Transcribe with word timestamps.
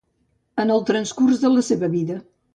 En 0.63 0.71
el 0.75 0.81
transcurs 0.87 1.45
de 1.45 1.53
la 1.59 1.65
seva 1.69 1.93
vida. 1.99 2.19